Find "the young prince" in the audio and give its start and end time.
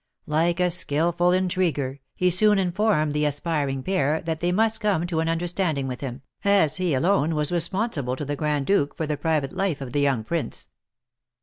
9.93-10.69